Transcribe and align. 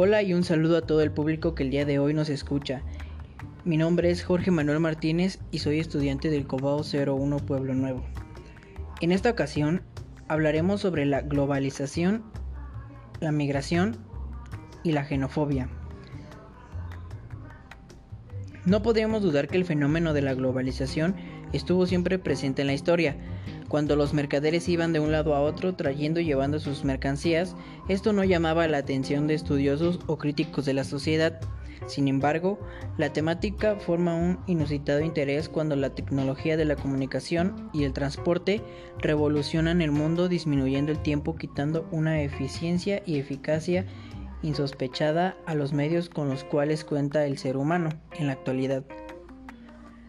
Hola 0.00 0.22
y 0.22 0.32
un 0.32 0.44
saludo 0.44 0.76
a 0.76 0.82
todo 0.82 1.02
el 1.02 1.10
público 1.10 1.56
que 1.56 1.64
el 1.64 1.70
día 1.70 1.84
de 1.84 1.98
hoy 1.98 2.14
nos 2.14 2.28
escucha. 2.28 2.82
Mi 3.64 3.76
nombre 3.76 4.12
es 4.12 4.22
Jorge 4.22 4.52
Manuel 4.52 4.78
Martínez 4.78 5.40
y 5.50 5.58
soy 5.58 5.80
estudiante 5.80 6.30
del 6.30 6.46
Cobao 6.46 6.82
01 6.84 7.38
Pueblo 7.38 7.74
Nuevo. 7.74 8.04
En 9.00 9.10
esta 9.10 9.28
ocasión 9.28 9.82
hablaremos 10.28 10.82
sobre 10.82 11.04
la 11.04 11.22
globalización, 11.22 12.22
la 13.18 13.32
migración 13.32 13.96
y 14.84 14.92
la 14.92 15.04
xenofobia. 15.04 15.68
No 18.66 18.84
podríamos 18.84 19.20
dudar 19.20 19.48
que 19.48 19.56
el 19.56 19.64
fenómeno 19.64 20.12
de 20.12 20.22
la 20.22 20.34
globalización 20.34 21.16
estuvo 21.52 21.86
siempre 21.86 22.20
presente 22.20 22.62
en 22.62 22.68
la 22.68 22.74
historia, 22.74 23.16
cuando 23.68 23.96
los 23.96 24.14
mercaderes 24.14 24.68
iban 24.68 24.92
de 24.92 25.00
un 25.00 25.12
lado 25.12 25.34
a 25.34 25.40
otro 25.40 25.74
trayendo 25.74 26.20
y 26.20 26.24
llevando 26.24 26.58
sus 26.58 26.84
mercancías, 26.84 27.54
esto 27.88 28.12
no 28.12 28.24
llamaba 28.24 28.66
la 28.66 28.78
atención 28.78 29.26
de 29.26 29.34
estudiosos 29.34 30.00
o 30.06 30.18
críticos 30.18 30.64
de 30.64 30.74
la 30.74 30.84
sociedad. 30.84 31.40
Sin 31.86 32.08
embargo, 32.08 32.58
la 32.96 33.12
temática 33.12 33.76
forma 33.76 34.14
un 34.14 34.40
inusitado 34.46 35.00
interés 35.00 35.48
cuando 35.48 35.76
la 35.76 35.94
tecnología 35.94 36.56
de 36.56 36.64
la 36.64 36.76
comunicación 36.76 37.70
y 37.72 37.84
el 37.84 37.92
transporte 37.92 38.62
revolucionan 38.98 39.80
el 39.80 39.92
mundo 39.92 40.28
disminuyendo 40.28 40.92
el 40.92 41.00
tiempo 41.00 41.36
quitando 41.36 41.88
una 41.90 42.20
eficiencia 42.22 43.02
y 43.06 43.18
eficacia 43.18 43.86
insospechada 44.42 45.36
a 45.46 45.54
los 45.54 45.72
medios 45.72 46.08
con 46.08 46.28
los 46.28 46.44
cuales 46.44 46.84
cuenta 46.84 47.26
el 47.26 47.38
ser 47.38 47.56
humano 47.56 47.90
en 48.18 48.26
la 48.26 48.34
actualidad. 48.34 48.84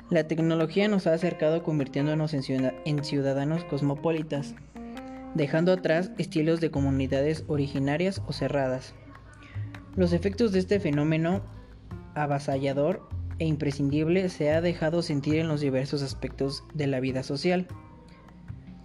La 0.10 0.24
tecnología 0.24 0.88
nos 0.88 1.06
ha 1.06 1.14
acercado 1.14 1.62
convirtiéndonos 1.62 2.34
en 2.34 3.04
ciudadanos 3.04 3.64
cosmopolitas, 3.66 4.56
dejando 5.36 5.72
atrás 5.72 6.12
estilos 6.18 6.60
de 6.62 6.72
comunidades 6.72 7.44
originarias 7.48 8.24
o 8.26 8.34
cerradas. 8.34 8.96
Los 9.96 10.12
efectos 10.14 10.52
de 10.52 10.60
este 10.60 10.80
fenómeno 10.80 11.44
avasallador 12.16 13.08
e 13.38 13.46
imprescindible 13.46 14.30
se 14.30 14.52
ha 14.52 14.62
dejado 14.62 15.04
sentir 15.04 15.36
en 15.36 15.48
los 15.48 15.62
diversos 15.62 16.02
aspectos 16.02 16.64
de 16.74 16.88
la 16.88 17.00
vida 17.00 17.22
social, 17.22 17.68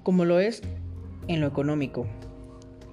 como 0.02 0.26
lo 0.26 0.40
es 0.40 0.62
en 1.26 1.40
lo 1.40 1.46
económico, 1.46 2.06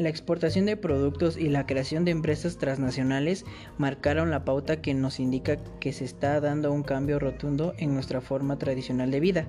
la 0.02 0.10
exportación 0.10 0.66
de 0.66 0.78
productos 0.78 1.38
y 1.38 1.50
la 1.50 1.66
creación 1.66 2.06
de 2.06 2.12
empresas 2.12 2.58
transnacionales 2.58 3.46
marcaron 3.78 4.32
la 4.32 4.44
pauta 4.46 4.82
que 4.82 4.94
nos 4.94 5.20
indica 5.20 5.58
que 5.80 5.94
se 5.94 6.06
está 6.06 6.40
dando 6.40 6.72
un 6.72 6.84
cambio 6.84 7.20
rotundo 7.20 7.74
en 7.78 7.94
nuestra 7.94 8.22
forma 8.22 8.58
tradicional 8.58 9.12
de 9.12 9.20
vida. 9.20 9.48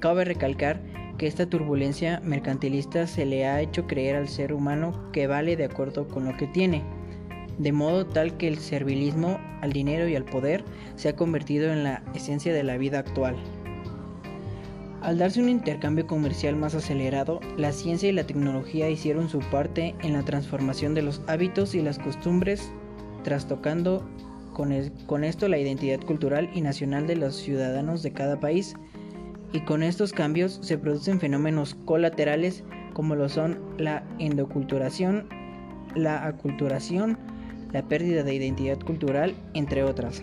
Cabe 0.00 0.24
recalcar 0.24 0.80
que 1.18 1.26
esta 1.26 1.46
turbulencia 1.46 2.20
mercantilista 2.24 3.06
se 3.06 3.24
le 3.24 3.46
ha 3.46 3.60
hecho 3.60 3.86
creer 3.86 4.16
al 4.16 4.28
ser 4.28 4.52
humano 4.52 5.10
que 5.12 5.26
vale 5.26 5.56
de 5.56 5.64
acuerdo 5.64 6.08
con 6.08 6.24
lo 6.24 6.36
que 6.36 6.46
tiene, 6.48 6.82
de 7.58 7.72
modo 7.72 8.06
tal 8.06 8.36
que 8.36 8.48
el 8.48 8.58
servilismo 8.58 9.38
al 9.60 9.72
dinero 9.72 10.08
y 10.08 10.16
al 10.16 10.24
poder 10.24 10.64
se 10.96 11.08
ha 11.08 11.16
convertido 11.16 11.72
en 11.72 11.84
la 11.84 12.02
esencia 12.14 12.52
de 12.52 12.64
la 12.64 12.76
vida 12.76 12.98
actual. 12.98 13.36
Al 15.04 15.18
darse 15.18 15.42
un 15.42 15.50
intercambio 15.50 16.06
comercial 16.06 16.56
más 16.56 16.74
acelerado, 16.74 17.38
la 17.58 17.72
ciencia 17.72 18.08
y 18.08 18.12
la 18.12 18.26
tecnología 18.26 18.88
hicieron 18.88 19.28
su 19.28 19.40
parte 19.40 19.94
en 20.02 20.14
la 20.14 20.22
transformación 20.22 20.94
de 20.94 21.02
los 21.02 21.20
hábitos 21.26 21.74
y 21.74 21.82
las 21.82 21.98
costumbres, 21.98 22.72
trastocando 23.22 24.02
con, 24.54 24.72
con, 25.04 25.22
esto 25.22 25.46
la 25.46 25.58
identidad 25.58 26.00
cultural 26.00 26.48
y 26.54 26.62
nacional 26.62 27.06
de 27.06 27.16
los 27.16 27.36
ciudadanos 27.36 28.02
de 28.02 28.14
cada 28.14 28.40
país. 28.40 28.76
Y 29.52 29.60
con 29.60 29.82
estos 29.82 30.14
cambios 30.14 30.58
se 30.62 30.78
producen 30.78 31.20
fenómenos 31.20 31.74
colaterales 31.84 32.64
como 32.94 33.14
lo 33.14 33.28
son 33.28 33.58
la 33.76 34.04
endoculturación, 34.18 35.28
la 35.94 36.26
aculturación, 36.26 37.18
la 37.72 37.82
pérdida 37.82 38.22
de 38.22 38.36
identidad 38.36 38.78
cultural, 38.78 39.34
entre 39.52 39.84
otras. 39.84 40.22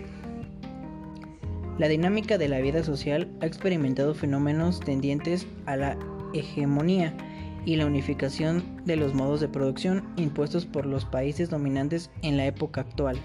La 1.82 1.88
dinámica 1.88 2.38
de 2.38 2.48
la 2.48 2.60
vida 2.60 2.84
social 2.84 3.28
ha 3.42 3.48
experimentado 3.48 4.14
fenómenos 4.14 4.82
tendientes 4.82 5.48
a 5.66 5.76
la 5.76 5.98
hegemonía 6.32 7.18
y 7.66 7.76
la 7.76 7.88
unificación 7.88 8.84
de 8.86 8.98
los 8.98 9.16
modos 9.16 9.42
de 9.42 9.48
producción 9.48 10.08
impuestos 10.16 10.68
por 10.68 10.86
los 10.86 11.06
países 11.06 11.50
dominantes 11.50 12.12
en 12.22 12.38
la 12.38 12.46
época 12.46 12.82
actual. 12.82 13.18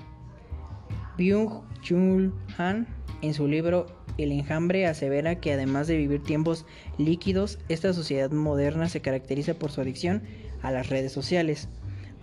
Byung-Chul 1.18 2.32
Han, 2.56 2.86
en 3.20 3.34
su 3.34 3.46
libro 3.46 3.88
El 4.16 4.32
enjambre, 4.32 4.86
asevera 4.86 5.38
que 5.38 5.52
además 5.52 5.86
de 5.86 5.98
vivir 5.98 6.22
tiempos 6.22 6.64
líquidos, 6.96 7.58
esta 7.68 7.92
sociedad 7.92 8.30
moderna 8.30 8.88
se 8.88 9.02
caracteriza 9.02 9.52
por 9.52 9.70
su 9.70 9.82
adicción 9.82 10.22
a 10.62 10.70
las 10.70 10.88
redes 10.88 11.12
sociales, 11.12 11.68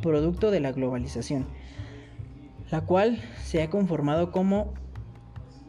producto 0.01 0.49
de 0.49 0.61
la 0.61 0.71
globalización, 0.71 1.45
la 2.71 2.81
cual 2.81 3.21
se 3.43 3.61
ha 3.61 3.69
conformado 3.69 4.31
como 4.31 4.73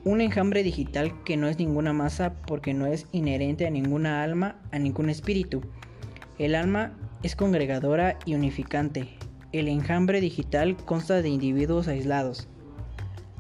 un 0.05 0.21
enjambre 0.21 0.63
digital 0.63 1.23
que 1.25 1.39
no 1.39 1.49
es 1.49 1.59
ninguna 1.59 1.95
masa 1.95 2.35
porque 2.47 2.75
no 2.75 2.87
es 2.87 3.07
inherente 3.11 3.67
a 3.67 3.71
ninguna 3.71 4.23
alma, 4.23 4.57
a 4.71 4.79
ningún 4.79 5.09
espíritu. 5.09 5.63
El 6.39 6.55
alma 6.55 6.93
es 7.23 7.37
congregadora 7.37 8.19
y 8.27 8.35
unificante. 8.35 9.09
El 9.53 9.67
enjambre 9.67 10.21
digital 10.21 10.77
consta 10.77 11.23
de 11.23 11.31
individuos 11.31 11.89
aislados. 11.89 12.49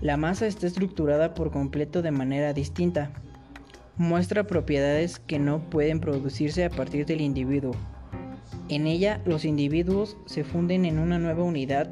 La 0.01 0.17
masa 0.17 0.47
está 0.47 0.67
estructurada 0.67 1.35
por 1.35 1.51
completo 1.51 2.01
de 2.01 2.13
manera 2.13 2.55
distinta. 2.55 3.11
Muestra 3.99 4.47
propiedades 4.47 5.19
que 5.19 5.39
no 5.39 5.69
pueden 5.69 6.01
producirse 6.01 6.65
a 6.65 6.71
partir 6.71 7.05
del 7.05 7.21
individuo. 7.21 7.73
En 8.71 8.87
ella 8.87 9.21
los 9.27 9.45
individuos 9.45 10.17
se 10.25 10.45
funden 10.45 10.87
en 10.87 10.99
una 10.99 11.19
nueva 11.19 11.43
unidad 11.43 11.91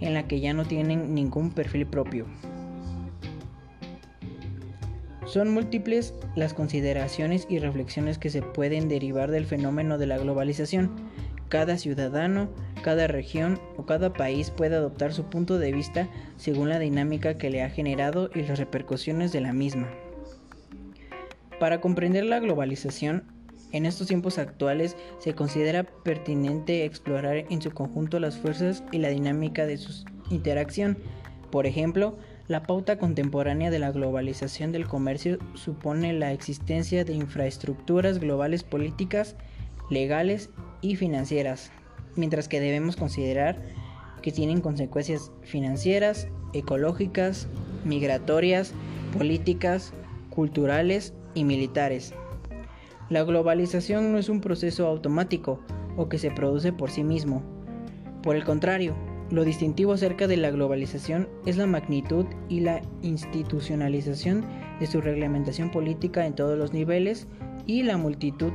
en 0.00 0.12
la 0.12 0.28
que 0.28 0.40
ya 0.40 0.52
no 0.52 0.66
tienen 0.66 1.14
ningún 1.14 1.52
perfil 1.52 1.86
propio. 1.86 2.26
Son 5.30 5.48
múltiples 5.54 6.12
las 6.34 6.54
consideraciones 6.54 7.46
y 7.48 7.60
reflexiones 7.60 8.18
que 8.18 8.30
se 8.30 8.42
pueden 8.42 8.88
derivar 8.88 9.30
del 9.30 9.46
fenómeno 9.46 9.96
de 9.96 10.08
la 10.08 10.18
globalización. 10.18 10.90
Cada 11.48 11.78
ciudadano, 11.78 12.48
cada 12.82 13.06
región 13.06 13.60
o 13.76 13.86
cada 13.86 14.12
país 14.12 14.50
puede 14.50 14.74
adoptar 14.74 15.12
su 15.12 15.26
punto 15.26 15.60
de 15.60 15.70
vista 15.70 16.08
según 16.36 16.68
la 16.68 16.80
dinámica 16.80 17.38
que 17.38 17.48
le 17.48 17.62
ha 17.62 17.70
generado 17.70 18.28
y 18.34 18.42
las 18.42 18.58
repercusiones 18.58 19.30
de 19.30 19.40
la 19.40 19.52
misma. 19.52 19.88
Para 21.60 21.80
comprender 21.80 22.24
la 22.24 22.40
globalización, 22.40 23.22
en 23.70 23.86
estos 23.86 24.08
tiempos 24.08 24.36
actuales 24.36 24.96
se 25.20 25.34
considera 25.36 25.84
pertinente 25.84 26.84
explorar 26.84 27.44
en 27.48 27.62
su 27.62 27.70
conjunto 27.70 28.18
las 28.18 28.36
fuerzas 28.36 28.82
y 28.90 28.98
la 28.98 29.10
dinámica 29.10 29.64
de 29.64 29.76
su 29.76 30.04
interacción. 30.28 30.98
Por 31.52 31.66
ejemplo, 31.66 32.16
la 32.50 32.64
pauta 32.64 32.98
contemporánea 32.98 33.70
de 33.70 33.78
la 33.78 33.92
globalización 33.92 34.72
del 34.72 34.88
comercio 34.88 35.38
supone 35.54 36.12
la 36.12 36.32
existencia 36.32 37.04
de 37.04 37.12
infraestructuras 37.12 38.18
globales 38.18 38.64
políticas, 38.64 39.36
legales 39.88 40.50
y 40.80 40.96
financieras, 40.96 41.70
mientras 42.16 42.48
que 42.48 42.58
debemos 42.58 42.96
considerar 42.96 43.62
que 44.20 44.32
tienen 44.32 44.62
consecuencias 44.62 45.30
financieras, 45.42 46.26
ecológicas, 46.52 47.46
migratorias, 47.84 48.74
políticas, 49.16 49.92
culturales 50.28 51.14
y 51.34 51.44
militares. 51.44 52.14
La 53.10 53.22
globalización 53.22 54.10
no 54.10 54.18
es 54.18 54.28
un 54.28 54.40
proceso 54.40 54.88
automático 54.88 55.60
o 55.96 56.08
que 56.08 56.18
se 56.18 56.32
produce 56.32 56.72
por 56.72 56.90
sí 56.90 57.04
mismo. 57.04 57.44
Por 58.24 58.34
el 58.34 58.42
contrario, 58.42 58.96
lo 59.30 59.44
distintivo 59.44 59.92
acerca 59.92 60.26
de 60.26 60.36
la 60.36 60.50
globalización 60.50 61.28
es 61.46 61.56
la 61.56 61.66
magnitud 61.66 62.26
y 62.48 62.60
la 62.60 62.82
institucionalización 63.02 64.44
de 64.80 64.86
su 64.86 65.00
reglamentación 65.00 65.70
política 65.70 66.26
en 66.26 66.34
todos 66.34 66.58
los 66.58 66.72
niveles 66.72 67.28
y 67.66 67.82
la 67.84 67.96
multitud 67.96 68.52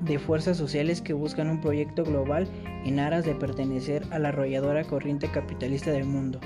de 0.00 0.18
fuerzas 0.18 0.56
sociales 0.56 1.00
que 1.00 1.12
buscan 1.12 1.48
un 1.48 1.60
proyecto 1.60 2.04
global 2.04 2.48
en 2.84 2.98
aras 2.98 3.24
de 3.24 3.34
pertenecer 3.34 4.04
a 4.10 4.18
la 4.18 4.28
arrolladora 4.30 4.84
corriente 4.84 5.28
capitalista 5.28 5.90
del 5.90 6.04
mundo. 6.04 6.40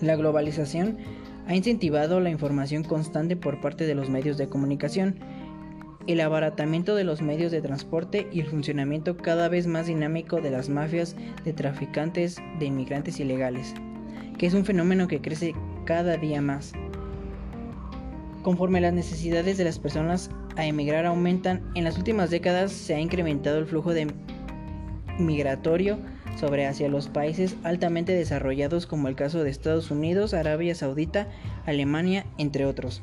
La 0.00 0.16
globalización 0.16 0.98
ha 1.46 1.56
incentivado 1.56 2.20
la 2.20 2.30
información 2.30 2.84
constante 2.84 3.36
por 3.36 3.60
parte 3.60 3.86
de 3.86 3.94
los 3.94 4.10
medios 4.10 4.36
de 4.36 4.48
comunicación, 4.48 5.16
el 6.06 6.20
abaratamiento 6.20 6.94
de 6.94 7.04
los 7.04 7.22
medios 7.22 7.52
de 7.52 7.62
transporte 7.62 8.28
y 8.32 8.40
el 8.40 8.46
funcionamiento 8.46 9.16
cada 9.16 9.48
vez 9.48 9.66
más 9.66 9.86
dinámico 9.86 10.40
de 10.40 10.50
las 10.50 10.68
mafias 10.68 11.16
de 11.44 11.52
traficantes 11.52 12.40
de 12.58 12.66
inmigrantes 12.66 13.20
ilegales, 13.20 13.74
que 14.38 14.46
es 14.46 14.54
un 14.54 14.64
fenómeno 14.64 15.08
que 15.08 15.20
crece 15.20 15.54
cada 15.84 16.16
día 16.16 16.40
más. 16.40 16.72
Conforme 18.42 18.80
las 18.80 18.92
necesidades 18.92 19.56
de 19.56 19.64
las 19.64 19.78
personas 19.78 20.30
a 20.56 20.66
emigrar 20.66 21.06
aumentan, 21.06 21.62
en 21.74 21.84
las 21.84 21.96
últimas 21.96 22.30
décadas 22.30 22.72
se 22.72 22.94
ha 22.94 23.00
incrementado 23.00 23.58
el 23.58 23.66
flujo 23.66 23.92
migratorio 25.18 25.98
sobre 26.36 26.66
hacia 26.66 26.88
los 26.88 27.08
países 27.08 27.56
altamente 27.62 28.12
desarrollados 28.12 28.86
como 28.86 29.08
el 29.08 29.14
caso 29.14 29.44
de 29.44 29.50
Estados 29.50 29.90
Unidos, 29.90 30.34
Arabia 30.34 30.74
Saudita, 30.74 31.28
Alemania, 31.66 32.26
entre 32.38 32.66
otros. 32.66 33.02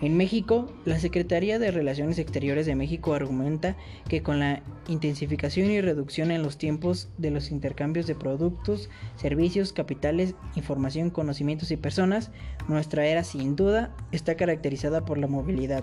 En 0.00 0.16
México, 0.16 0.72
la 0.84 1.00
Secretaría 1.00 1.58
de 1.58 1.72
Relaciones 1.72 2.20
Exteriores 2.20 2.66
de 2.66 2.76
México 2.76 3.14
argumenta 3.14 3.76
que 4.08 4.22
con 4.22 4.38
la 4.38 4.62
intensificación 4.86 5.72
y 5.72 5.80
reducción 5.80 6.30
en 6.30 6.44
los 6.44 6.56
tiempos 6.56 7.08
de 7.18 7.32
los 7.32 7.50
intercambios 7.50 8.06
de 8.06 8.14
productos, 8.14 8.90
servicios, 9.16 9.72
capitales, 9.72 10.36
información, 10.54 11.10
conocimientos 11.10 11.72
y 11.72 11.76
personas, 11.76 12.30
nuestra 12.68 13.06
era 13.06 13.24
sin 13.24 13.56
duda 13.56 13.92
está 14.12 14.36
caracterizada 14.36 15.04
por 15.04 15.18
la 15.18 15.26
movilidad. 15.26 15.82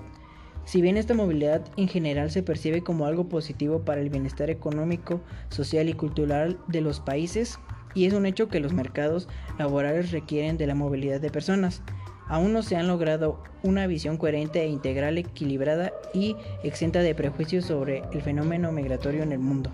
Si 0.64 0.82
bien 0.82 0.96
esta 0.96 1.14
movilidad 1.14 1.66
en 1.76 1.90
general 1.90 2.32
se 2.32 2.42
percibe 2.42 2.82
como 2.84 3.08
algo 3.08 3.28
positivo 3.28 3.84
para 3.84 4.00
el 4.00 4.10
bienestar 4.10 4.50
económico, 4.50 5.20
social 5.50 5.90
y 5.90 5.94
cultural 5.94 6.58
de 6.70 6.80
los 6.80 7.02
países, 7.02 7.60
y 7.94 8.06
es 8.06 8.14
un 8.14 8.26
hecho 8.26 8.48
que 8.48 8.62
los 8.62 8.74
mercados 8.74 9.28
laborales 9.60 10.12
requieren 10.12 10.58
de 10.58 10.68
la 10.68 10.76
movilidad 10.76 11.20
de 11.20 11.30
personas, 11.30 11.84
aún 12.28 12.54
no 12.54 12.64
se 12.64 12.76
han 12.76 12.88
logrado 12.88 13.44
una 13.64 13.88
visión 13.88 14.18
coherente 14.18 14.62
e 14.62 14.68
integral, 14.68 15.18
equilibrada 15.18 15.94
y 16.14 16.36
exenta 16.64 17.00
de 17.00 17.16
prejuicios 17.16 17.66
sobre 17.66 18.04
el 18.12 18.22
fenómeno 18.22 18.72
migratorio 18.72 19.24
en 19.24 19.32
el 19.32 19.40
mundo. 19.40 19.70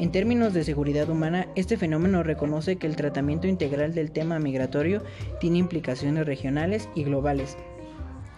En 0.00 0.12
términos 0.12 0.54
de 0.54 0.64
seguridad 0.64 1.10
humana, 1.10 1.46
este 1.56 1.76
fenómeno 1.76 2.22
reconoce 2.22 2.76
que 2.76 2.86
el 2.86 2.96
tratamiento 2.96 3.46
integral 3.46 3.94
del 3.94 4.12
tema 4.12 4.38
migratorio 4.38 5.02
tiene 5.40 5.58
implicaciones 5.58 6.24
regionales 6.24 6.88
y 6.94 7.04
globales, 7.04 7.58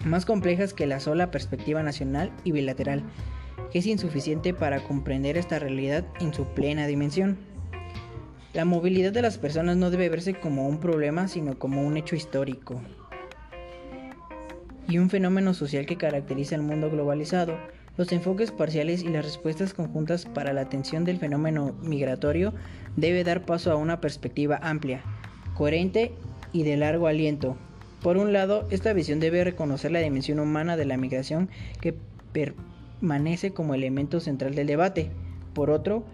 más 0.05 0.27
complejas 0.27 0.75
que 0.75 0.89
la 0.89 0.99
sola 0.99 1.31
perspectiva 1.31 1.81
nacional 1.85 2.33
y 2.43 2.51
bilateral, 2.51 3.05
que 3.71 3.79
es 3.79 3.87
insuficiente 3.87 4.53
para 4.55 4.81
comprender 4.81 5.37
esta 5.37 5.61
realidad 5.61 6.05
en 6.21 6.35
su 6.35 6.47
plena 6.47 6.89
dimensión. 6.89 7.52
La 8.55 8.67
movilidad 8.67 9.13
de 9.13 9.23
las 9.23 9.39
personas 9.39 9.79
no 9.79 9.91
debe 9.91 10.11
verse 10.11 10.35
como 10.35 10.69
un 10.69 10.79
problema, 10.79 11.27
sino 11.27 11.59
como 11.59 11.83
un 11.83 11.97
hecho 11.97 12.17
histórico 12.17 12.83
y 14.89 14.99
un 14.99 15.09
fenómeno 15.09 15.55
social 15.55 15.87
que 15.87 15.97
caracteriza 15.97 16.55
el 16.55 16.61
mundo 16.61 16.91
globalizado. 16.91 17.57
Los 17.97 18.13
enfoques 18.13 18.51
parciales 18.51 19.03
y 19.03 19.09
las 19.09 19.25
respuestas 19.25 19.73
conjuntas 19.73 20.27
para 20.27 20.53
la 20.53 20.61
atención 20.61 21.05
del 21.05 21.19
fenómeno 21.19 21.75
migratorio 21.83 22.53
debe 22.97 23.25
dar 23.25 23.47
paso 23.47 23.73
a 23.73 23.77
una 23.77 24.03
perspectiva 24.03 24.59
amplia, 24.63 25.03
coherente 25.55 26.13
y 26.53 26.65
de 26.65 26.77
largo 26.77 27.07
aliento. 27.07 27.57
Por 28.03 28.19
un 28.19 28.35
lado, 28.35 28.67
esta 28.71 28.93
visión 28.93 29.19
debe 29.19 29.45
reconocer 29.45 29.93
la 29.93 30.01
dimensión 30.01 30.41
humana 30.41 30.77
de 30.77 30.85
la 30.85 30.99
migración 30.99 31.49
que 31.81 31.95
permanece 32.33 33.53
como 33.55 33.75
elemento 33.75 34.21
central 34.21 34.55
del 34.55 34.67
debate. 34.67 35.11
Por 35.55 35.71
otro, 35.71 36.05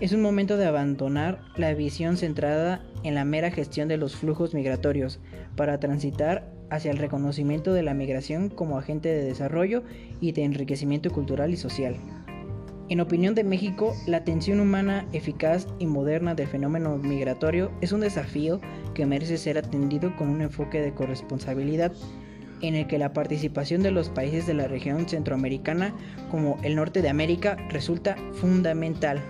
es 0.00 0.12
un 0.12 0.22
momento 0.22 0.56
de 0.56 0.66
abandonar 0.66 1.40
la 1.56 1.74
visión 1.74 2.16
centrada 2.16 2.82
en 3.04 3.14
la 3.14 3.24
mera 3.24 3.50
gestión 3.50 3.88
de 3.88 3.96
los 3.96 4.16
flujos 4.16 4.54
migratorios 4.54 5.20
para 5.56 5.78
transitar 5.78 6.50
hacia 6.70 6.90
el 6.90 6.98
reconocimiento 6.98 7.72
de 7.72 7.82
la 7.82 7.94
migración 7.94 8.48
como 8.48 8.78
agente 8.78 9.10
de 9.10 9.24
desarrollo 9.24 9.82
y 10.20 10.32
de 10.32 10.44
enriquecimiento 10.44 11.10
cultural 11.10 11.52
y 11.52 11.56
social. 11.56 11.96
En 12.88 13.00
opinión 13.00 13.34
de 13.34 13.44
México, 13.44 13.94
la 14.06 14.18
atención 14.18 14.60
humana 14.60 15.06
eficaz 15.12 15.66
y 15.78 15.86
moderna 15.86 16.34
del 16.34 16.48
fenómeno 16.48 16.98
migratorio 16.98 17.70
es 17.80 17.92
un 17.92 18.00
desafío 18.00 18.60
que 18.94 19.06
merece 19.06 19.38
ser 19.38 19.56
atendido 19.56 20.14
con 20.16 20.28
un 20.28 20.42
enfoque 20.42 20.80
de 20.80 20.92
corresponsabilidad 20.92 21.92
en 22.60 22.74
el 22.74 22.86
que 22.86 22.98
la 22.98 23.12
participación 23.12 23.82
de 23.82 23.90
los 23.90 24.08
países 24.08 24.46
de 24.46 24.54
la 24.54 24.68
región 24.68 25.08
centroamericana 25.08 25.94
como 26.30 26.58
el 26.62 26.76
norte 26.76 27.02
de 27.02 27.08
América 27.08 27.56
resulta 27.70 28.16
fundamental. 28.34 29.20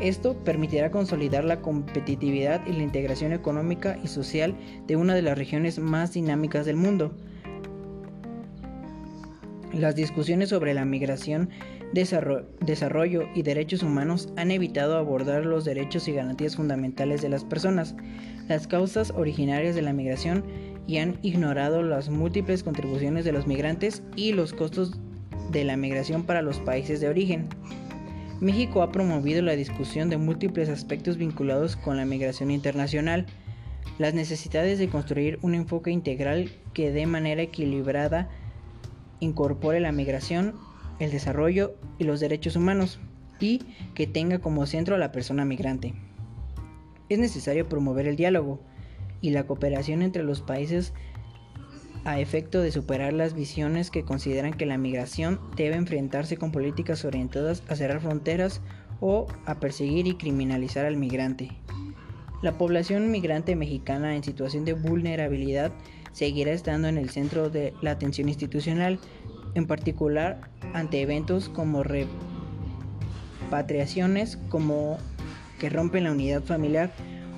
Esto 0.00 0.34
permitirá 0.34 0.90
consolidar 0.90 1.44
la 1.44 1.62
competitividad 1.62 2.66
y 2.66 2.72
la 2.72 2.82
integración 2.82 3.32
económica 3.32 3.98
y 4.04 4.08
social 4.08 4.54
de 4.86 4.96
una 4.96 5.14
de 5.14 5.22
las 5.22 5.38
regiones 5.38 5.78
más 5.78 6.12
dinámicas 6.12 6.66
del 6.66 6.76
mundo. 6.76 7.14
Las 9.72 9.94
discusiones 9.94 10.50
sobre 10.50 10.74
la 10.74 10.84
migración, 10.84 11.50
desarrollo 11.92 13.28
y 13.34 13.42
derechos 13.42 13.82
humanos 13.82 14.28
han 14.36 14.50
evitado 14.50 14.96
abordar 14.96 15.46
los 15.46 15.64
derechos 15.64 16.08
y 16.08 16.12
garantías 16.12 16.56
fundamentales 16.56 17.22
de 17.22 17.28
las 17.30 17.44
personas, 17.44 17.94
las 18.48 18.66
causas 18.66 19.10
originarias 19.10 19.74
de 19.74 19.82
la 19.82 19.92
migración 19.92 20.44
y 20.86 20.98
han 20.98 21.18
ignorado 21.22 21.82
las 21.82 22.10
múltiples 22.10 22.62
contribuciones 22.62 23.24
de 23.24 23.32
los 23.32 23.46
migrantes 23.46 24.02
y 24.14 24.32
los 24.32 24.52
costos 24.52 24.98
de 25.50 25.64
la 25.64 25.76
migración 25.76 26.24
para 26.24 26.42
los 26.42 26.58
países 26.60 27.00
de 27.00 27.08
origen. 27.08 27.48
México 28.40 28.82
ha 28.82 28.92
promovido 28.92 29.40
la 29.40 29.56
discusión 29.56 30.10
de 30.10 30.18
múltiples 30.18 30.68
aspectos 30.68 31.16
vinculados 31.16 31.74
con 31.74 31.96
la 31.96 32.04
migración 32.04 32.50
internacional, 32.50 33.24
las 33.98 34.12
necesidades 34.12 34.78
de 34.78 34.88
construir 34.88 35.38
un 35.40 35.54
enfoque 35.54 35.90
integral 35.90 36.50
que 36.74 36.90
de 36.90 37.06
manera 37.06 37.40
equilibrada 37.40 38.28
incorpore 39.20 39.80
la 39.80 39.90
migración, 39.90 40.54
el 40.98 41.10
desarrollo 41.10 41.76
y 41.98 42.04
los 42.04 42.20
derechos 42.20 42.56
humanos, 42.56 43.00
y 43.40 43.62
que 43.94 44.06
tenga 44.06 44.38
como 44.38 44.66
centro 44.66 44.94
a 44.94 44.98
la 44.98 45.12
persona 45.12 45.46
migrante. 45.46 45.94
Es 47.08 47.18
necesario 47.18 47.68
promover 47.68 48.06
el 48.06 48.16
diálogo 48.16 48.60
y 49.22 49.30
la 49.30 49.46
cooperación 49.46 50.02
entre 50.02 50.22
los 50.22 50.42
países 50.42 50.92
a 52.06 52.18
efecto 52.20 52.62
de 52.62 52.70
superar 52.70 53.12
las 53.12 53.34
visiones 53.34 53.90
que 53.90 54.04
consideran 54.04 54.54
que 54.54 54.64
la 54.64 54.78
migración 54.78 55.40
debe 55.56 55.74
enfrentarse 55.74 56.36
con 56.36 56.52
políticas 56.52 57.04
orientadas 57.04 57.64
a 57.68 57.74
cerrar 57.74 58.00
fronteras 58.00 58.60
o 59.00 59.26
a 59.44 59.56
perseguir 59.56 60.06
y 60.06 60.14
criminalizar 60.14 60.86
al 60.86 60.96
migrante. 60.96 61.50
La 62.42 62.56
población 62.58 63.10
migrante 63.10 63.56
mexicana 63.56 64.14
en 64.14 64.22
situación 64.22 64.64
de 64.64 64.74
vulnerabilidad 64.74 65.72
seguirá 66.12 66.52
estando 66.52 66.86
en 66.86 66.96
el 66.96 67.10
centro 67.10 67.50
de 67.50 67.74
la 67.82 67.90
atención 67.90 68.28
institucional, 68.28 69.00
en 69.54 69.66
particular 69.66 70.48
ante 70.74 71.00
eventos 71.02 71.48
como 71.48 71.82
repatriaciones 73.50 74.38
como 74.48 74.98
que 75.58 75.70
rompen 75.70 76.04
la 76.04 76.12
unidad 76.12 76.44
familiar 76.44 76.92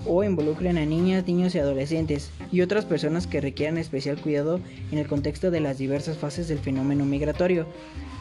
o 0.09 0.25
involucren 0.25 0.79
a 0.79 0.87
niñas, 0.87 1.27
niños 1.27 1.55
y 1.55 1.59
adolescentes 1.59 2.31
y 2.51 2.63
otras 2.63 2.87
personas 2.87 3.27
que 3.27 3.41
requieran 3.41 3.79
especial 3.79 4.21
cuidado 4.21 4.59
en 4.91 4.99
el 4.99 5.07
contexto 5.07 5.51
de 5.51 5.61
las 5.61 5.79
diversas 5.79 6.17
fases 6.17 6.49
del 6.49 6.59
fenómeno 6.59 7.05
migratorio, 7.05 7.67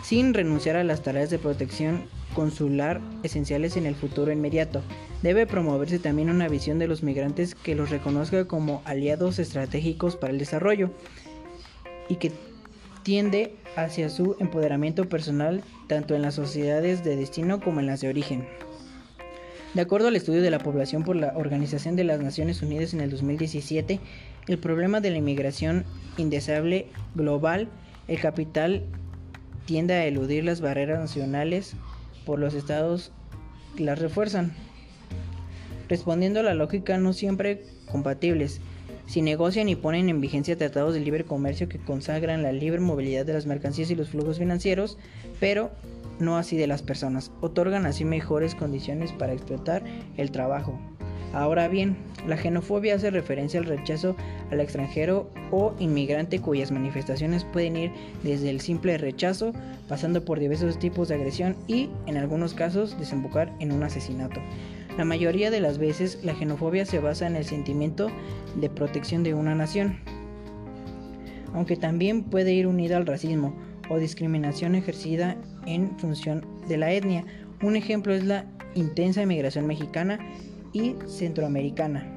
sin 0.03 0.33
renunciar 0.33 0.75
a 0.75 0.83
las 0.83 1.01
tareas 1.01 1.29
de 1.29 1.39
protección 1.39 2.03
consular 2.35 3.01
esenciales 3.23 3.77
en 3.77 3.85
el 3.85 3.95
futuro 3.95 4.31
inmediato. 4.31 4.81
Debe 5.23 5.47
promoverse 5.47 5.97
también 5.97 6.29
una 6.29 6.49
visión 6.49 6.77
de 6.77 6.87
los 6.87 7.01
migrantes 7.01 7.55
que 7.55 7.73
los 7.73 7.89
reconozca 7.89 8.45
como 8.45 8.81
aliados 8.85 9.39
estratégicos 9.39 10.17
para 10.17 10.33
el 10.33 10.39
desarrollo 10.39 10.91
y 12.09 12.17
que 12.17 12.31
tiende 13.03 13.55
hacia 13.77 14.09
su 14.09 14.35
empoderamiento 14.39 15.07
personal 15.07 15.63
tanto 15.87 16.13
en 16.13 16.21
las 16.21 16.35
sociedades 16.35 17.03
de 17.03 17.15
destino 17.15 17.61
como 17.61 17.79
en 17.79 17.87
las 17.87 18.01
de 18.01 18.09
origen. 18.09 18.45
De 19.77 19.83
acuerdo 19.83 20.07
al 20.07 20.15
estudio 20.15 20.41
de 20.41 20.49
la 20.49 20.57
población 20.57 21.03
por 21.03 21.15
la 21.15 21.33
Organización 21.35 21.95
de 21.95 22.03
las 22.03 22.19
Naciones 22.19 22.63
Unidas 22.63 22.95
en 22.95 23.01
el 23.01 23.11
2017, 23.11 23.99
el 24.47 24.57
problema 24.57 25.01
de 25.01 25.11
la 25.11 25.19
inmigración 25.19 25.85
indeseable 26.17 26.87
global, 27.13 27.69
el 28.07 28.19
capital 28.19 28.85
tiende 29.65 29.93
a 29.93 30.05
eludir 30.07 30.45
las 30.45 30.61
barreras 30.61 30.99
nacionales 30.99 31.75
por 32.25 32.39
los 32.39 32.55
estados 32.55 33.11
que 33.75 33.83
las 33.83 33.99
refuerzan, 33.99 34.51
respondiendo 35.87 36.39
a 36.39 36.43
la 36.43 36.55
lógica 36.55 36.97
no 36.97 37.13
siempre 37.13 37.63
compatibles. 37.91 38.61
Si 39.05 39.21
negocian 39.21 39.69
y 39.69 39.75
ponen 39.75 40.09
en 40.09 40.21
vigencia 40.21 40.57
tratados 40.57 40.95
de 40.95 41.01
libre 41.01 41.23
comercio 41.23 41.69
que 41.69 41.77
consagran 41.77 42.41
la 42.41 42.51
libre 42.51 42.79
movilidad 42.79 43.27
de 43.27 43.33
las 43.33 43.45
mercancías 43.45 43.91
y 43.91 43.95
los 43.95 44.09
flujos 44.09 44.39
financieros, 44.39 44.97
pero 45.39 45.69
no 46.19 46.37
así 46.37 46.57
de 46.57 46.67
las 46.67 46.81
personas. 46.81 47.31
Otorgan 47.41 47.85
así 47.85 48.05
mejores 48.05 48.55
condiciones 48.55 49.11
para 49.11 49.33
explotar 49.33 49.83
el 50.17 50.31
trabajo. 50.31 50.79
Ahora 51.33 51.67
bien, 51.67 51.97
la 52.25 52.37
xenofobia 52.37 52.95
hace 52.95 53.11
referencia 53.11 53.59
al 53.59 53.65
rechazo 53.65 54.15
al 54.49 54.61
extranjero 54.61 55.29
o 55.51 55.75
inmigrante 55.77 56.39
cuyas 56.39 56.71
manifestaciones 56.71 57.43
pueden 57.43 57.75
ir 57.75 57.91
desde 58.23 58.49
el 58.49 58.61
simple 58.61 58.97
rechazo, 58.97 59.51
pasando 59.89 60.23
por 60.23 60.39
diversos 60.39 60.79
tipos 60.79 61.09
de 61.09 61.15
agresión 61.15 61.57
y, 61.67 61.89
en 62.05 62.17
algunos 62.17 62.53
casos, 62.53 62.97
desembocar 62.97 63.53
en 63.59 63.73
un 63.73 63.83
asesinato. 63.83 64.39
La 64.97 65.05
mayoría 65.05 65.51
de 65.51 65.59
las 65.59 65.77
veces, 65.77 66.19
la 66.23 66.33
xenofobia 66.33 66.85
se 66.85 66.99
basa 66.99 67.27
en 67.27 67.35
el 67.35 67.45
sentimiento 67.45 68.09
de 68.55 68.69
protección 68.69 69.23
de 69.23 69.33
una 69.33 69.53
nación, 69.53 69.99
aunque 71.53 71.75
también 71.75 72.23
puede 72.23 72.53
ir 72.53 72.67
unida 72.67 72.97
al 72.97 73.05
racismo 73.05 73.53
o 73.89 73.97
discriminación 73.97 74.75
ejercida 74.75 75.37
en 75.67 75.97
función 75.99 76.43
de 76.67 76.77
la 76.77 76.91
etnia. 76.91 77.23
Un 77.61 77.75
ejemplo 77.75 78.13
es 78.13 78.23
la 78.23 78.45
intensa 78.73 79.21
emigración 79.21 79.67
mexicana 79.67 80.17
y 80.73 80.95
centroamericana 81.05 82.15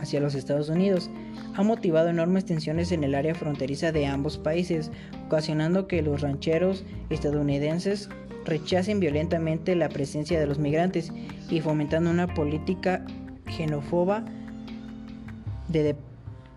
hacia 0.00 0.20
los 0.20 0.34
Estados 0.34 0.68
Unidos. 0.68 1.10
Ha 1.54 1.62
motivado 1.62 2.08
enormes 2.08 2.44
tensiones 2.44 2.92
en 2.92 3.04
el 3.04 3.14
área 3.14 3.34
fronteriza 3.34 3.92
de 3.92 4.06
ambos 4.06 4.38
países, 4.38 4.90
ocasionando 5.26 5.88
que 5.88 6.02
los 6.02 6.20
rancheros 6.20 6.84
estadounidenses 7.10 8.08
rechacen 8.44 9.00
violentamente 9.00 9.74
la 9.74 9.88
presencia 9.88 10.38
de 10.38 10.46
los 10.46 10.58
migrantes 10.58 11.12
y 11.50 11.60
fomentando 11.60 12.10
una 12.10 12.32
política 12.32 13.04
xenófoba 13.48 14.24
de 15.68 15.96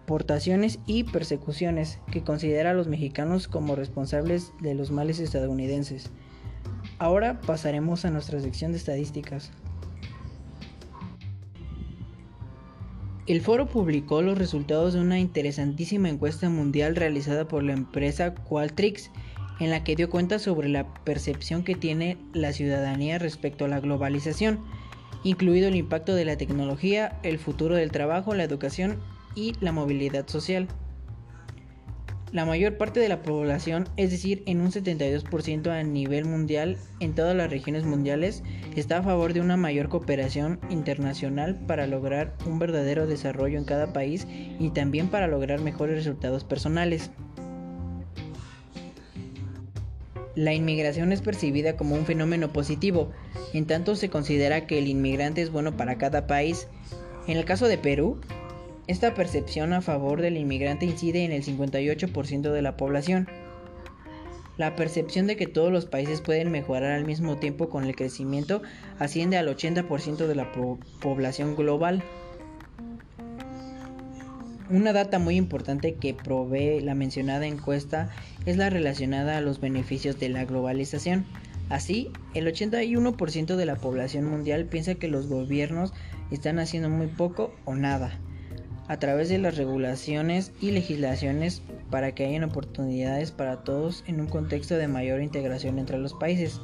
deportaciones 0.10 0.80
y 0.88 1.04
persecuciones, 1.04 2.00
que 2.12 2.24
considera 2.24 2.72
a 2.72 2.74
los 2.74 2.88
mexicanos 2.88 3.48
como 3.48 3.76
responsables 3.76 4.54
de 4.60 4.74
los 4.74 4.90
males 4.90 5.20
estadounidenses. 5.20 6.10
Ahora 6.98 7.40
pasaremos 7.42 8.06
a 8.06 8.10
nuestra 8.10 8.40
sección 8.42 8.72
de 8.72 8.80
estadísticas. 8.80 9.52
El 13.28 13.42
foro 13.42 13.68
publicó 13.68 14.24
los 14.24 14.36
resultados 14.36 14.96
de 14.96 15.02
una 15.02 15.20
interesantísima 15.20 16.10
encuesta 16.10 16.50
mundial 16.50 16.96
realizada 16.96 17.48
por 17.48 17.62
la 17.62 17.74
empresa 17.74 18.34
Qualtrics, 18.34 19.12
en 19.60 19.70
la 19.70 19.84
que 19.84 19.96
dio 19.96 20.10
cuenta 20.10 20.40
sobre 20.40 20.70
la 20.70 20.92
percepción 21.04 21.64
que 21.64 21.76
tiene 21.76 22.18
la 22.34 22.52
ciudadanía 22.52 23.20
respecto 23.20 23.66
a 23.66 23.68
la 23.68 23.80
globalización, 23.80 24.58
incluido 25.24 25.68
el 25.68 25.76
impacto 25.76 26.16
de 26.16 26.26
la 26.26 26.36
tecnología, 26.36 27.20
el 27.22 27.38
futuro 27.38 27.76
del 27.76 27.92
trabajo, 27.92 28.34
la 28.34 28.44
educación 28.44 28.98
y 29.36 29.54
la 29.60 29.72
movilidad 29.72 30.28
social. 30.28 30.68
La 32.32 32.46
mayor 32.46 32.78
parte 32.78 33.00
de 33.00 33.10
la 33.10 33.24
población, 33.24 33.90
es 33.98 34.12
decir, 34.12 34.44
en 34.46 34.62
un 34.62 34.72
72% 34.72 35.68
a 35.68 35.82
nivel 35.82 36.26
mundial, 36.26 36.78
en 37.00 37.16
todas 37.16 37.36
las 37.36 37.50
regiones 37.50 37.86
mundiales, 37.86 38.44
está 38.76 39.00
a 39.00 39.04
favor 39.04 39.34
de 39.34 39.42
una 39.42 39.58
mayor 39.58 39.90
cooperación 39.90 40.60
internacional 40.70 41.60
para 41.66 41.88
lograr 41.88 42.36
un 42.46 42.60
verdadero 42.60 43.08
desarrollo 43.08 43.58
en 43.58 43.66
cada 43.66 43.94
país 43.94 44.28
y 44.60 44.70
también 44.70 45.08
para 45.08 45.28
lograr 45.28 45.60
mejores 45.60 45.96
resultados 45.96 46.44
personales. 46.44 47.10
La 50.36 50.54
inmigración 50.54 51.12
es 51.12 51.22
percibida 51.22 51.76
como 51.76 51.96
un 51.96 52.06
fenómeno 52.06 52.54
positivo, 52.54 53.12
en 53.54 53.66
tanto 53.66 53.96
se 53.96 54.10
considera 54.10 54.68
que 54.68 54.78
el 54.78 54.88
inmigrante 54.88 55.42
es 55.42 55.52
bueno 55.52 55.76
para 55.76 55.98
cada 55.98 56.28
país. 56.28 56.68
En 57.28 57.38
el 57.38 57.46
caso 57.46 57.68
de 57.68 57.80
Perú, 57.80 58.22
esta 58.90 59.14
percepción 59.14 59.72
a 59.74 59.82
favor 59.82 60.20
del 60.20 60.36
inmigrante 60.36 60.88
incide 60.88 61.24
en 61.24 61.32
el 61.32 61.44
58% 61.44 62.52
de 62.52 62.62
la 62.64 62.76
población. 62.76 63.28
La 64.58 64.76
percepción 64.76 65.28
de 65.28 65.36
que 65.36 65.46
todos 65.46 65.72
los 65.72 65.86
países 65.86 66.22
pueden 66.22 66.50
mejorar 66.50 66.94
al 66.94 67.06
mismo 67.06 67.38
tiempo 67.38 67.70
con 67.70 67.84
el 67.84 67.96
crecimiento 67.96 68.64
asciende 68.98 69.38
al 69.38 69.48
80% 69.48 70.26
de 70.26 70.34
la 70.34 70.52
población 71.02 71.56
global. 71.56 72.02
Una 74.72 74.92
data 74.92 75.20
muy 75.20 75.36
importante 75.36 75.94
que 75.94 76.16
provee 76.16 76.82
la 76.82 76.96
mencionada 76.96 77.46
encuesta 77.46 78.10
es 78.48 78.58
la 78.58 78.72
relacionada 78.72 79.38
a 79.38 79.42
los 79.42 79.62
beneficios 79.62 80.20
de 80.20 80.30
la 80.30 80.46
globalización. 80.46 81.26
Así, 81.70 82.10
el 82.34 82.48
81% 82.48 83.56
de 83.56 83.66
la 83.68 83.76
población 83.76 84.26
mundial 84.26 84.66
piensa 84.66 84.96
que 84.96 85.10
los 85.10 85.28
gobiernos 85.28 85.94
están 86.32 86.58
haciendo 86.58 86.90
muy 86.90 87.06
poco 87.06 87.54
o 87.66 87.76
nada 87.76 88.20
a 88.90 88.98
través 88.98 89.30
de 89.30 89.38
las 89.38 89.56
regulaciones 89.56 90.52
y 90.60 90.72
legislaciones 90.72 91.62
para 91.92 92.14
que 92.14 92.26
hayan 92.26 92.44
oportunidades 92.44 93.32
para 93.32 93.64
todos 93.64 94.04
en 94.08 94.20
un 94.20 94.26
contexto 94.26 94.76
de 94.76 94.88
mayor 94.88 95.22
integración 95.22 95.78
entre 95.78 96.00
los 96.00 96.16
países. 96.16 96.60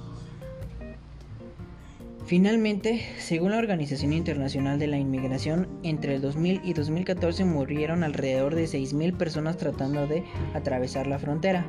Finalmente, 2.25 3.05
según 3.19 3.51
la 3.51 3.59
Organización 3.59 4.11
Internacional 4.11 4.79
de 4.79 4.87
la 4.87 4.97
Inmigración, 4.97 5.67
entre 5.83 6.15
el 6.15 6.21
2000 6.23 6.61
y 6.63 6.73
2014 6.73 7.45
murieron 7.45 8.03
alrededor 8.03 8.55
de 8.55 8.63
6.000 8.63 9.15
personas 9.15 9.57
tratando 9.57 10.07
de 10.07 10.23
atravesar 10.55 11.05
la 11.05 11.19
frontera. 11.19 11.63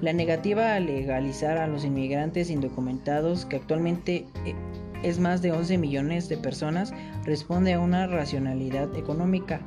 La 0.00 0.12
negativa 0.12 0.76
a 0.76 0.80
legalizar 0.80 1.58
a 1.58 1.66
los 1.66 1.84
inmigrantes 1.84 2.48
indocumentados, 2.50 3.44
que 3.44 3.56
actualmente 3.56 4.24
eh, 4.46 4.54
es 5.02 5.18
más 5.18 5.42
de 5.42 5.50
11 5.50 5.78
millones 5.78 6.28
de 6.28 6.36
personas, 6.36 6.94
responde 7.24 7.72
a 7.72 7.80
una 7.80 8.06
racionalidad 8.06 8.96
económica 8.96 9.60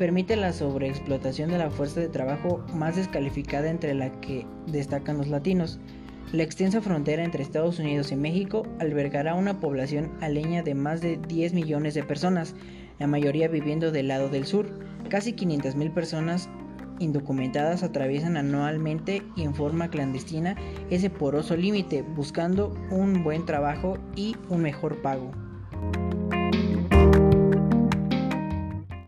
permite 0.00 0.34
la 0.34 0.54
sobreexplotación 0.54 1.50
de 1.50 1.58
la 1.58 1.68
fuerza 1.68 2.00
de 2.00 2.08
trabajo 2.08 2.64
más 2.72 2.96
descalificada 2.96 3.68
entre 3.68 3.92
la 3.92 4.10
que 4.22 4.46
destacan 4.66 5.18
los 5.18 5.28
latinos. 5.28 5.78
La 6.32 6.42
extensa 6.42 6.80
frontera 6.80 7.22
entre 7.22 7.42
Estados 7.42 7.78
Unidos 7.78 8.10
y 8.10 8.16
México 8.16 8.62
albergará 8.78 9.34
una 9.34 9.60
población 9.60 10.10
aleña 10.22 10.62
de 10.62 10.74
más 10.74 11.02
de 11.02 11.18
10 11.18 11.52
millones 11.52 11.92
de 11.92 12.02
personas, 12.02 12.54
la 12.98 13.08
mayoría 13.08 13.48
viviendo 13.48 13.92
del 13.92 14.08
lado 14.08 14.30
del 14.30 14.46
sur. 14.46 14.70
Casi 15.10 15.34
500.000 15.34 15.92
personas 15.92 16.48
indocumentadas 16.98 17.82
atraviesan 17.82 18.38
anualmente 18.38 19.22
y 19.36 19.42
en 19.42 19.54
forma 19.54 19.90
clandestina 19.90 20.56
ese 20.88 21.10
poroso 21.10 21.58
límite 21.58 22.00
buscando 22.00 22.72
un 22.90 23.22
buen 23.22 23.44
trabajo 23.44 23.98
y 24.16 24.34
un 24.48 24.62
mejor 24.62 25.02
pago. 25.02 25.30